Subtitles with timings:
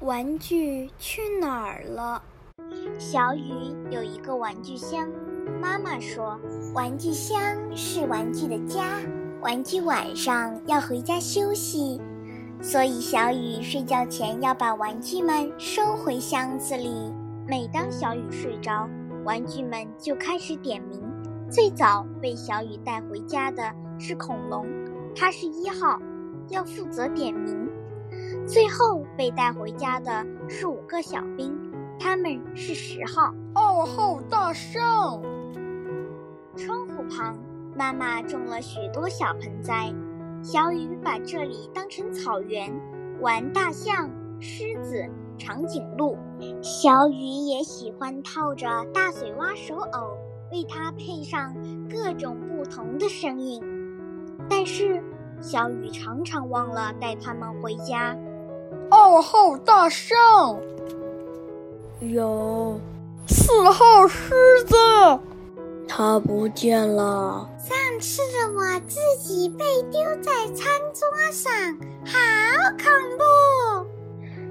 [0.00, 2.22] 玩具去哪儿了？
[2.98, 3.50] 小雨
[3.90, 5.08] 有一个玩具箱，
[5.58, 6.38] 妈妈说，
[6.74, 7.40] 玩具箱
[7.74, 9.00] 是玩具的家，
[9.40, 11.98] 玩具晚上要回家休息，
[12.60, 17.10] 所以小雨睡觉前要把玩具们收回箱子里。
[17.48, 18.86] 每当小雨睡着，
[19.24, 21.00] 玩具们就开始点名。
[21.50, 23.62] 最早被小雨带回家的
[23.98, 24.66] 是恐龙，
[25.14, 25.98] 它是一号，
[26.50, 27.65] 要负责点名。
[28.46, 31.52] 最后被带回家的是五个小兵，
[31.98, 34.80] 他们是十号、二号大圣。
[36.54, 37.36] 窗户旁，
[37.76, 39.92] 妈妈种了许多小盆栽，
[40.44, 42.72] 小雨把这里当成草原，
[43.20, 45.04] 玩大象、狮子、
[45.36, 46.16] 长颈鹿。
[46.62, 50.16] 小雨也喜欢套着大嘴蛙手偶，
[50.52, 51.52] 为它配上
[51.90, 53.60] 各种不同的声音。
[54.48, 55.02] 但是，
[55.40, 58.16] 小雨常常忘了带它们回家。
[58.88, 60.16] 二号大象，
[62.00, 62.78] 有
[63.26, 64.32] 四号狮
[64.66, 64.76] 子，
[65.88, 67.48] 它不见了。
[67.58, 68.22] 上次
[68.54, 71.52] 我自己被丢在餐桌上，
[72.04, 72.16] 好
[72.78, 72.86] 恐
[73.18, 73.86] 怖。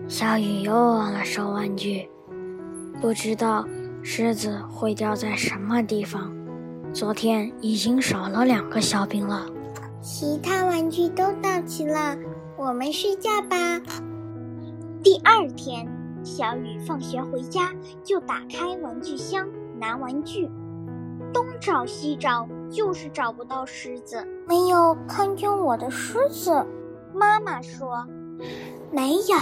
[0.09, 2.09] 小雨又忘了收玩具，
[3.01, 3.65] 不知道
[4.03, 6.33] 狮子会掉在什么地方。
[6.93, 9.45] 昨天已经少了两个小兵了，
[10.01, 12.17] 其他玩具都到齐了，
[12.57, 13.81] 我们睡觉吧。
[15.05, 15.87] 第二天，
[16.23, 17.71] 小雨放学回家
[18.03, 19.47] 就打开玩具箱
[19.79, 20.49] 拿玩具，
[21.31, 24.27] 东找西找，就是找不到狮子。
[24.47, 26.65] 没有看见我的狮子，
[27.13, 28.03] 妈妈说
[28.89, 29.37] ：“没有，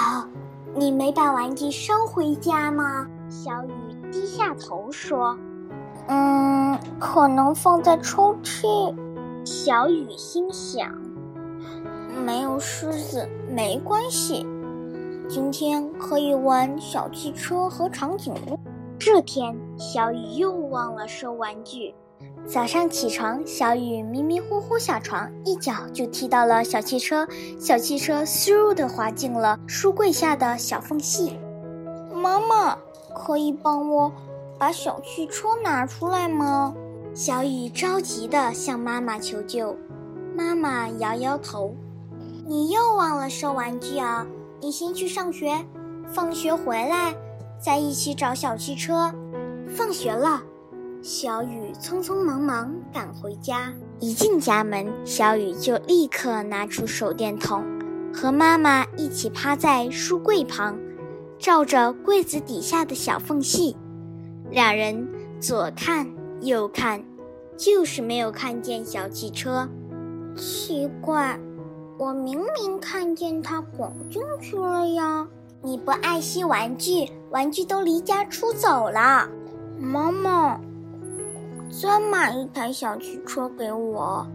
[0.75, 5.38] 你没把玩具收回家吗？”小雨低下头说
[6.09, 8.94] ：“嗯，可能放在抽屉。”
[9.45, 10.91] 小雨心想
[12.25, 14.45] ：“没有狮子没关系。”
[15.30, 18.60] 今天可以玩小汽车和长颈鹿。
[19.00, 21.96] 这天，小雨又忘了收玩具。
[22.46, 27.28] 早上起床，小雨迷迷糊糊下床，一脚就踢到了小汽车，
[27.59, 31.40] 小汽车嗖的滑进了书柜下的小缝隙。
[32.14, 32.78] 妈妈，
[33.16, 34.12] 可以帮我
[34.59, 36.76] 把小汽车拿出来吗？
[37.14, 39.76] 小雨着急地向妈妈求救。
[40.36, 41.74] 妈妈摇摇头
[42.46, 44.26] ：“你又忘了收玩具啊。”
[44.63, 45.53] 你先去上学，
[46.13, 47.13] 放学回来
[47.59, 49.13] 再一起找小汽车。
[49.68, 50.41] 放学了，
[51.01, 53.73] 小雨匆匆忙忙赶回家。
[54.00, 57.62] 一进家门，小雨就立刻拿出手电筒，
[58.13, 60.79] 和妈妈一起趴在书柜旁，
[61.38, 63.75] 照着柜子底下的小缝隙。
[64.50, 65.06] 两人
[65.41, 66.07] 左看
[66.40, 67.03] 右看，
[67.57, 69.68] 就是没有看见小汽车。
[70.38, 71.38] 奇怪。
[71.98, 75.28] 我明明看见它滚进去了呀！
[75.62, 79.30] 你不爱惜玩具，玩具都离家出走了。
[79.80, 80.59] 妈妈，
[81.70, 84.28] 再买一台小汽车给我，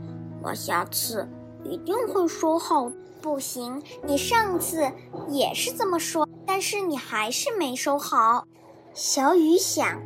[0.42, 1.28] 我下次
[1.64, 2.90] 一定会收好。
[3.20, 4.88] 不行，你上次
[5.28, 8.46] 也是这么说，但是你还是没收好。
[8.94, 10.00] 小雨想，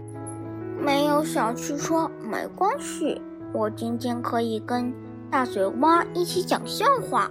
[0.81, 3.21] 没有小汽车没关系，
[3.53, 4.93] 我今天可以跟
[5.31, 7.31] 大嘴蛙一起讲笑话。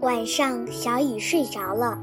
[0.00, 1.98] 晚上，小雨睡着了，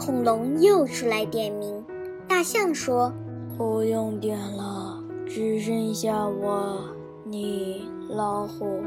[0.00, 1.84] 恐龙又出来点名。
[2.26, 3.12] 大象说
[3.58, 6.78] ：“不用点了，只剩下我、
[7.22, 8.80] 你、老虎，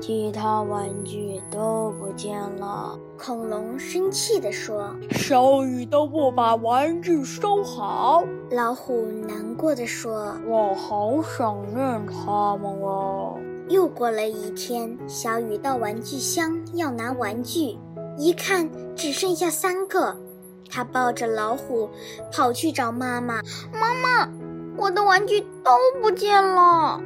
[0.00, 8.22] 其他玩具都不见了。”恐龙生气地说：“小雨都不把玩具收好。”
[8.52, 13.29] 老虎难过的说：“我好想念他们哦。”
[13.70, 17.78] 又过了一天，小雨到玩具箱要拿玩具，
[18.18, 20.16] 一看只剩下三个，
[20.68, 21.88] 他抱着老虎
[22.32, 23.40] 跑去找妈妈
[23.72, 24.28] ：“妈妈，
[24.76, 25.70] 我的玩具都
[26.02, 27.00] 不见了，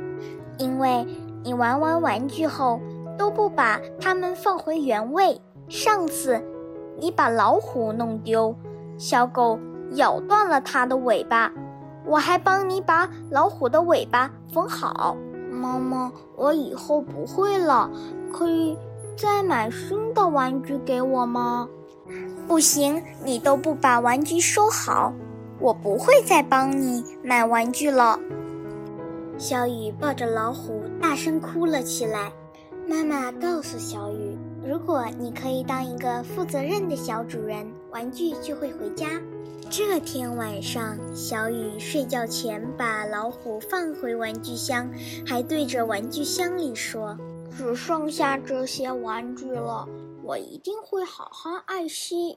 [0.57, 1.07] 因为
[1.43, 2.81] 你玩完玩具后
[3.19, 5.39] 都不把它们放回原位。
[5.69, 6.43] 上次
[6.99, 8.57] 你把老虎弄丢，
[8.97, 9.59] 小狗
[9.97, 11.53] 咬断了它的尾巴，
[12.07, 15.15] 我还帮你把老虎的尾巴缝好。”
[15.65, 17.91] 妈妈，我以后不会了，
[18.31, 18.77] 可以
[19.17, 21.67] 再买新的玩具给我吗？
[22.47, 25.15] 不行，你都不把玩具收好，
[25.59, 28.21] 我不会再帮你买玩具了。
[29.39, 32.31] 小雨抱着老虎，大声哭了起来。
[32.87, 39.09] 妈妈告诉小雨，如果你可以当一个负责任的小主人，玩具就会回家。
[39.71, 44.87] 这天晚上，小雨睡觉前把老虎放回玩具箱，
[45.27, 47.17] 还对着玩具箱里说
[47.57, 49.89] ：“只剩下这些玩具了，
[50.23, 52.33] 我一定会好好爱惜。”